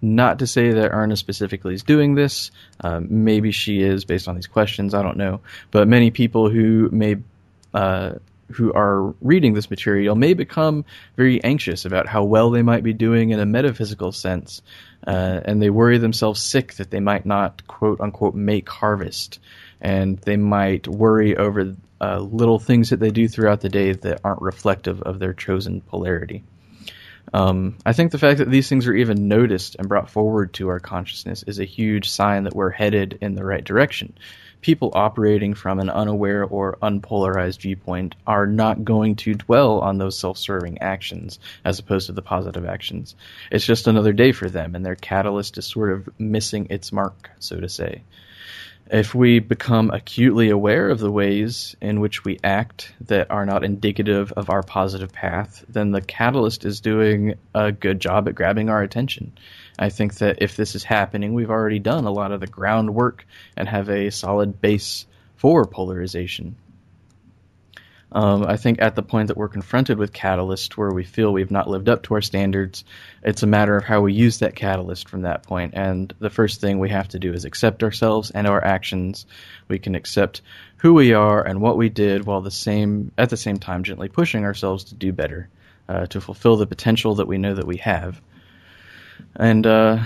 [0.00, 2.50] Not to say that Erna specifically is doing this.
[2.80, 4.94] Um, maybe she is based on these questions.
[4.94, 5.40] I don't know.
[5.70, 7.16] But many people who may
[7.72, 8.14] uh,
[8.54, 10.84] who are reading this material may become
[11.16, 14.62] very anxious about how well they might be doing in a metaphysical sense,
[15.06, 19.40] uh, and they worry themselves sick that they might not quote unquote make harvest,
[19.80, 24.20] and they might worry over uh, little things that they do throughout the day that
[24.24, 26.42] aren't reflective of their chosen polarity.
[27.32, 30.68] Um, I think the fact that these things are even noticed and brought forward to
[30.68, 34.14] our consciousness is a huge sign that we're headed in the right direction.
[34.62, 40.18] People operating from an unaware or unpolarized viewpoint are not going to dwell on those
[40.18, 43.14] self serving actions as opposed to the positive actions.
[43.50, 47.30] It's just another day for them, and their catalyst is sort of missing its mark,
[47.38, 48.02] so to say
[48.92, 53.64] if we become acutely aware of the ways in which we act that are not
[53.64, 58.68] indicative of our positive path, then the catalyst is doing a good job at grabbing
[58.68, 59.32] our attention.
[59.78, 63.26] I think that if this is happening, we've already done a lot of the groundwork
[63.56, 65.06] and have a solid base
[65.36, 66.56] for polarization.
[68.14, 71.50] Um, I think at the point that we're confronted with catalyst where we feel we've
[71.50, 72.84] not lived up to our standards,
[73.22, 75.72] it's a matter of how we use that catalyst from that point.
[75.74, 79.24] And the first thing we have to do is accept ourselves and our actions.
[79.66, 80.42] We can accept
[80.76, 84.08] who we are and what we did while the same at the same time gently
[84.08, 85.48] pushing ourselves to do better,
[85.88, 88.20] uh, to fulfill the potential that we know that we have.
[89.36, 90.04] And uh,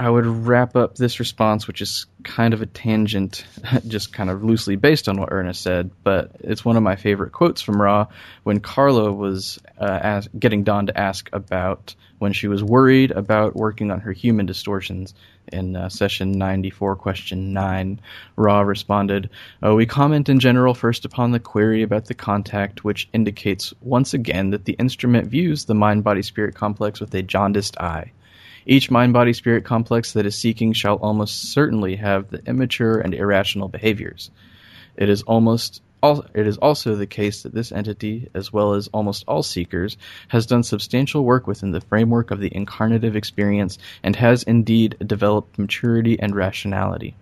[0.00, 3.44] I would wrap up this response, which is kind of a tangent,
[3.88, 7.32] just kind of loosely based on what Erna said, but it's one of my favorite
[7.32, 8.06] quotes from Ra
[8.44, 13.90] when Carla was uh, getting Don to ask about when she was worried about working
[13.90, 15.14] on her human distortions.
[15.52, 18.00] In uh, session 94, question 9,
[18.36, 19.30] Ra responded,
[19.62, 24.14] oh, We comment in general first upon the query about the contact, which indicates once
[24.14, 28.12] again that the instrument views the mind body spirit complex with a jaundiced eye.
[28.70, 33.14] Each mind body spirit complex that is seeking shall almost certainly have the immature and
[33.14, 34.30] irrational behaviors.
[34.94, 39.24] It is almost it is also the case that this entity, as well as almost
[39.26, 39.96] all seekers,
[40.28, 45.58] has done substantial work within the framework of the incarnative experience and has indeed developed
[45.58, 47.14] maturity and rationality.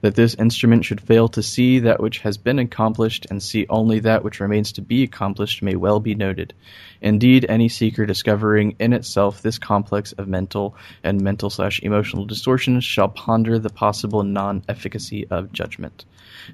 [0.00, 3.98] That this instrument should fail to see that which has been accomplished and see only
[4.00, 6.54] that which remains to be accomplished may well be noted.
[7.00, 12.84] Indeed, any seeker discovering in itself this complex of mental and mental slash emotional distortions
[12.84, 16.04] shall ponder the possible non efficacy of judgment.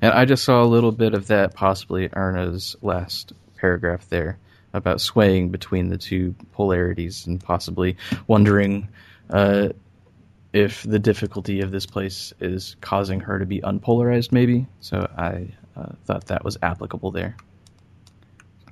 [0.00, 4.38] And I just saw a little bit of that possibly Erna's last paragraph there
[4.74, 8.88] about swaying between the two polarities and possibly wondering
[9.30, 9.68] uh,
[10.54, 14.66] if the difficulty of this place is causing her to be unpolarized, maybe.
[14.78, 17.36] So I uh, thought that was applicable there.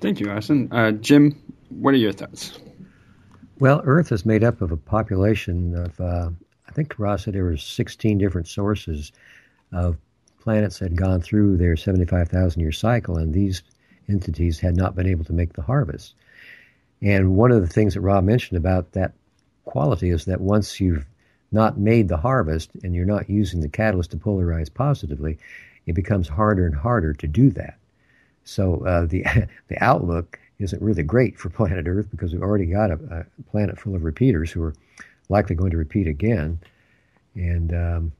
[0.01, 0.68] Thank you, Austin.
[0.71, 1.37] Uh, Jim,
[1.71, 2.61] what are your thoughts?
[3.59, 6.31] Well, Earth is made up of a population of, uh,
[6.68, 9.11] I think Ra said there were 16 different sources
[9.73, 9.97] of
[10.40, 13.61] planets that had gone through their 75,000 year cycle, and these
[14.09, 16.14] entities had not been able to make the harvest.
[17.01, 19.14] And one of the things that Ra mentioned about that
[19.64, 21.07] quality is that once you've
[21.52, 25.38] not made the harvest and you're not using the catalyst to polarize positively,
[25.86, 27.78] it becomes harder and harder to do that.
[28.44, 29.24] So uh, the
[29.68, 33.78] the outlook isn't really great for planet Earth because we've already got a, a planet
[33.78, 34.74] full of repeaters who are
[35.28, 36.59] likely going to repeat again.
[37.34, 38.12] And um,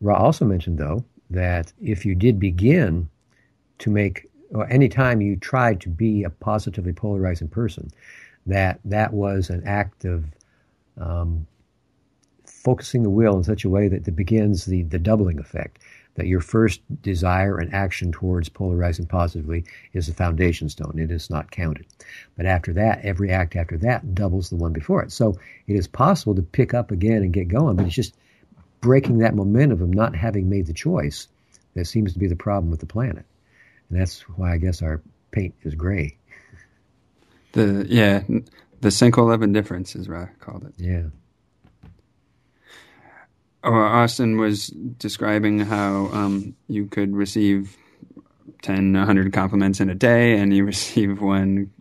[0.00, 3.08] Ra also mentioned though that if you did begin
[3.78, 7.90] to make or anytime you tried to be a positively polarizing person,
[8.46, 10.24] that that was an act of
[10.98, 11.46] um,
[12.66, 15.78] focusing the will in such a way that it begins the, the doubling effect.
[16.16, 20.98] That your first desire and action towards polarizing positively is the foundation stone.
[20.98, 21.86] It is not counted.
[22.36, 25.12] But after that, every act after that doubles the one before it.
[25.12, 25.38] So
[25.68, 28.16] it is possible to pick up again and get going, but it's just
[28.80, 31.28] breaking that momentum of not having made the choice
[31.74, 33.26] that seems to be the problem with the planet.
[33.90, 35.00] And that's why I guess our
[35.30, 36.16] paint is gray.
[37.52, 38.22] The yeah,
[38.80, 40.74] the sinkhole of indifference is what I called it.
[40.78, 41.04] Yeah.
[43.66, 47.76] Oh, Austin was describing how um, you could receive
[48.62, 51.72] 10, 100 compliments in a day, and you receive one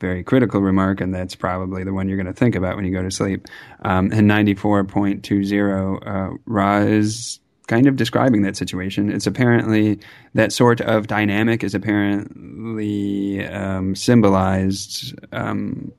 [0.00, 2.92] very critical remark, and that's probably the one you're going to think about when you
[2.92, 3.48] go to sleep.
[3.82, 9.10] Um, and 94.20, uh, is kind of describing that situation.
[9.10, 9.98] It's apparently
[10.34, 15.92] that sort of dynamic is apparently um, symbolized um,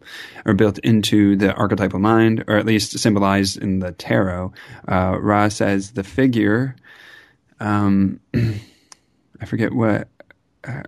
[0.46, 4.54] or built into the archetypal mind, or at least symbolized in the tarot.
[4.88, 6.76] Uh, Ra says the figure,
[7.60, 10.08] um, I forget what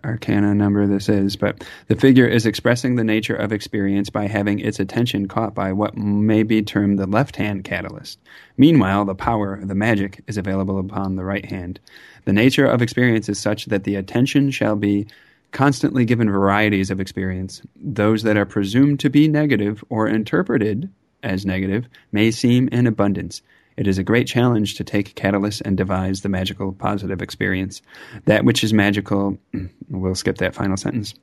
[0.03, 4.59] arcana number this is, but the figure is expressing the nature of experience by having
[4.59, 8.19] its attention caught by what may be termed the left hand catalyst.
[8.57, 11.79] Meanwhile, the power, the magic, is available upon the right hand.
[12.25, 15.07] The nature of experience is such that the attention shall be
[15.51, 17.61] constantly given varieties of experience.
[17.75, 20.89] Those that are presumed to be negative or interpreted
[21.23, 23.41] as negative may seem in abundance.
[23.79, 27.81] It is a great challenge to take catalyst and devise the magical positive experience.
[28.25, 29.37] That which is magical,
[29.89, 31.13] we'll skip that final sentence.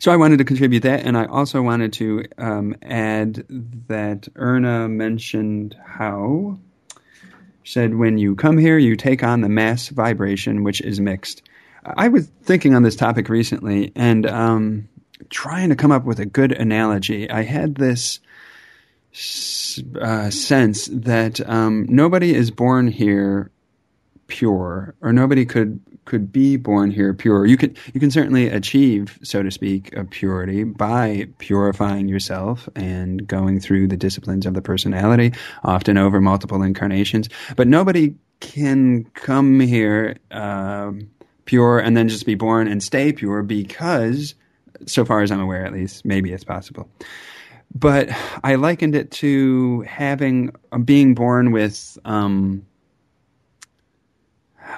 [0.00, 3.44] So I wanted to contribute that, and I also wanted to um, add
[3.86, 6.58] that Erna mentioned how
[7.62, 11.42] said when you come here, you take on the mass vibration, which is mixed.
[11.84, 14.88] I was thinking on this topic recently and um,
[15.30, 17.30] trying to come up with a good analogy.
[17.30, 18.18] I had this
[20.00, 23.50] uh, sense that um, nobody is born here
[24.26, 27.46] pure, or nobody could could be born here pure.
[27.46, 33.26] You can you can certainly achieve, so to speak, a purity by purifying yourself and
[33.26, 37.28] going through the disciplines of the personality, often over multiple incarnations.
[37.56, 40.92] But nobody can come here uh,
[41.44, 44.34] pure and then just be born and stay pure because,
[44.86, 46.88] so far as I'm aware, at least, maybe it's possible
[47.74, 48.08] but
[48.42, 51.98] I likened it to having uh, being born with.
[52.04, 52.66] Um,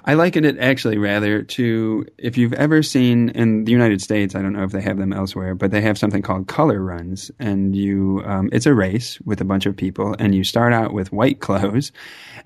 [0.05, 4.35] I likened it actually rather to if you've ever seen in the United States.
[4.35, 7.31] I don't know if they have them elsewhere, but they have something called color runs,
[7.39, 10.93] and you um, it's a race with a bunch of people, and you start out
[10.93, 11.93] with white clothes,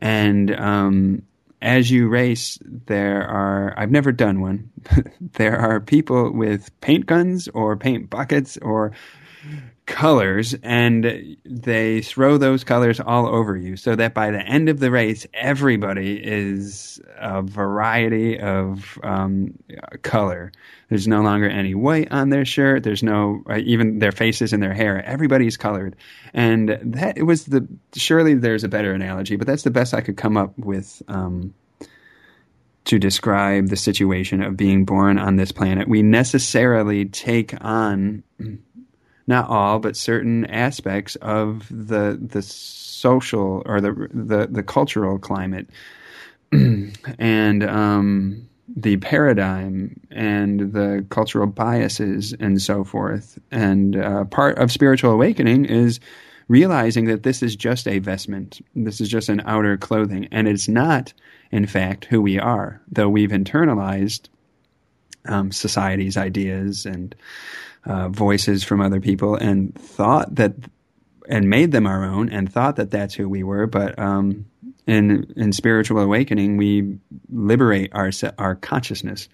[0.01, 1.23] and um,
[1.63, 4.71] as you race, there are, I've never done one,
[5.21, 8.93] there are people with paint guns or paint buckets or
[9.91, 14.79] colors and they throw those colors all over you so that by the end of
[14.79, 19.59] the race everybody is a variety of um,
[20.03, 20.53] color.
[20.89, 22.85] There's no longer any white on their shirt.
[22.85, 25.05] There's no uh, even their faces and their hair.
[25.05, 25.97] Everybody's colored.
[26.33, 30.01] And that it was the surely there's a better analogy but that's the best i
[30.01, 31.53] could come up with um,
[32.85, 35.89] to describe the situation of being born on this planet.
[35.89, 38.23] We necessarily take on
[39.27, 45.69] not all, but certain aspects of the the social or the the, the cultural climate
[46.53, 53.39] and um, the paradigm and the cultural biases and so forth.
[53.51, 56.01] And uh, part of spiritual awakening is
[56.49, 58.61] realizing that this is just a vestment.
[58.75, 61.13] This is just an outer clothing, and it's not,
[61.53, 62.81] in fact, who we are.
[62.91, 64.29] Though we've internalized
[65.27, 67.15] um, society's ideas and
[67.85, 70.55] uh, voices from other people and thought that
[71.29, 73.67] and made them our own and thought that that's who we were.
[73.67, 74.47] But um,
[74.87, 76.99] in in spiritual awakening, we
[77.31, 79.29] liberate our our consciousness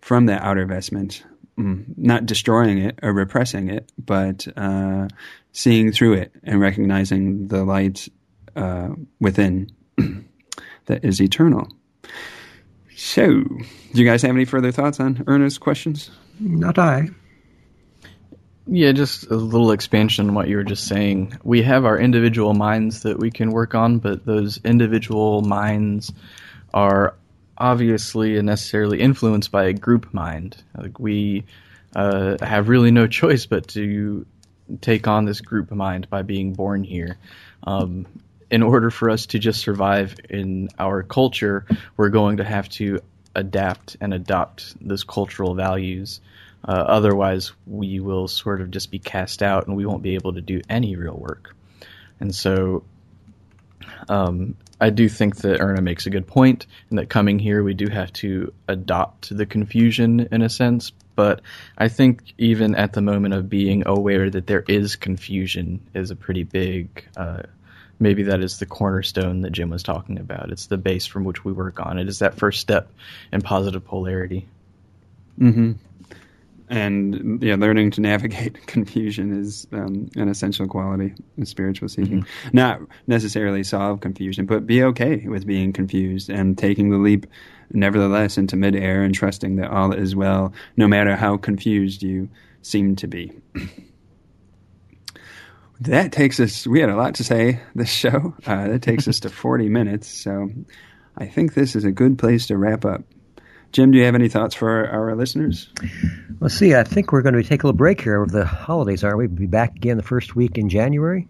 [0.00, 1.24] from that outer vestment,
[1.58, 5.08] mm, not destroying it or repressing it, but uh,
[5.52, 8.08] seeing through it and recognizing the light
[8.56, 8.90] uh,
[9.20, 9.70] within
[10.86, 11.68] that is eternal.
[12.96, 16.10] So, do you guys have any further thoughts on Erna's questions?
[16.38, 17.08] Not I.
[18.66, 21.38] Yeah, just a little expansion on what you were just saying.
[21.42, 26.12] We have our individual minds that we can work on, but those individual minds
[26.72, 27.14] are
[27.58, 30.62] obviously and necessarily influenced by a group mind.
[30.76, 31.44] Like we
[31.94, 34.26] uh, have really no choice but to
[34.80, 37.18] take on this group mind by being born here.
[37.64, 38.06] Um,
[38.50, 43.00] in order for us to just survive in our culture, we're going to have to
[43.34, 46.20] adapt and adopt those cultural values.
[46.66, 50.34] Uh, otherwise, we will sort of just be cast out and we won't be able
[50.34, 51.56] to do any real work.
[52.20, 52.84] And so,
[54.08, 57.74] um, I do think that Erna makes a good point, and that coming here, we
[57.74, 60.92] do have to adopt the confusion in a sense.
[61.16, 61.42] But
[61.76, 66.16] I think even at the moment of being aware that there is confusion is a
[66.16, 67.06] pretty big.
[67.14, 67.42] Uh,
[67.98, 70.50] maybe that is the cornerstone that Jim was talking about.
[70.50, 71.98] It's the base from which we work on.
[71.98, 72.90] It is that first step
[73.32, 74.46] in positive polarity.
[75.38, 75.72] Mm-hmm
[76.70, 82.22] and yeah, learning to navigate confusion is um, an essential quality in spiritual seeking.
[82.22, 82.56] Mm-hmm.
[82.56, 87.26] Not necessarily solve confusion, but be okay with being confused and taking the leap,
[87.72, 92.28] nevertheless, into midair and trusting that all is well, no matter how confused you
[92.62, 93.32] seem to be.
[95.80, 96.68] that takes us.
[96.68, 98.32] We had a lot to say this show.
[98.46, 100.06] Uh, that takes us to forty minutes.
[100.06, 100.50] So
[101.16, 103.02] I think this is a good place to wrap up.
[103.72, 105.70] Jim, do you have any thoughts for our, listeners?
[106.40, 106.74] Let's see.
[106.74, 109.26] I think we're going to take a little break here over the holidays, aren't we?
[109.28, 111.28] We'll be back again the first week in January.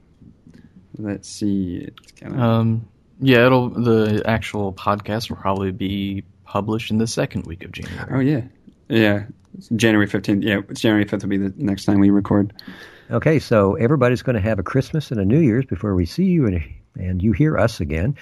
[0.97, 1.89] Let's see.
[2.19, 2.41] Kind of...
[2.41, 2.89] um,
[3.21, 8.09] yeah, it'll the actual podcast will probably be published in the second week of January.
[8.11, 8.43] Oh yeah,
[8.89, 9.25] Yeah,
[9.77, 10.43] January 15th.
[10.43, 12.55] Yeah, January 5th will be the next time we record.
[13.11, 16.25] Okay, so everybody's going to have a Christmas and a New Year's before we see
[16.25, 16.63] you and,
[16.95, 18.17] and you hear us again.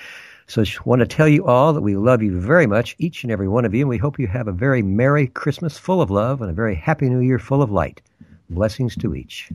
[0.49, 3.22] So I just want to tell you all that we love you very much, each
[3.22, 6.01] and every one of you, and we hope you have a very Merry Christmas full
[6.01, 8.01] of love and a very Happy New Year full of light.
[8.49, 9.51] Blessings to each.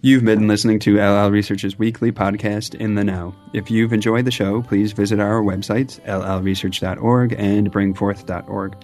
[0.00, 3.34] You've been listening to LL Research's weekly podcast, In the Now.
[3.52, 8.76] If you've enjoyed the show, please visit our websites, llresearch.org and bring4th.org.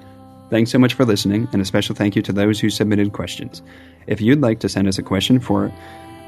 [0.50, 3.62] Thanks so much for listening, and a special thank you to those who submitted questions.
[4.06, 5.72] If you'd like to send us a question for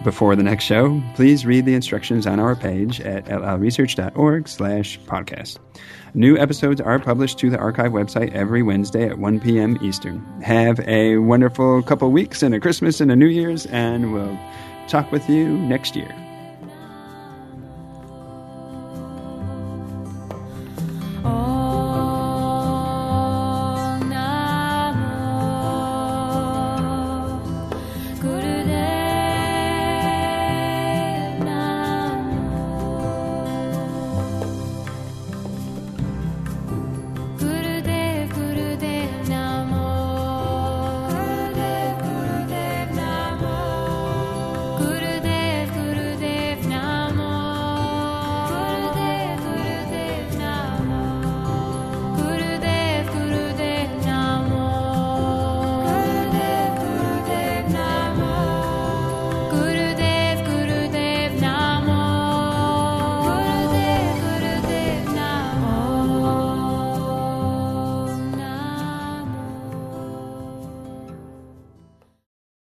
[0.04, 5.58] before the next show, please read the instructions on our page at llresearch.org slash podcast.
[6.14, 9.78] New episodes are published to the archive website every Wednesday at 1 p.m.
[9.82, 10.24] Eastern.
[10.42, 14.38] Have a wonderful couple weeks and a Christmas and a New Year's, and we'll
[14.86, 16.27] talk with you next year.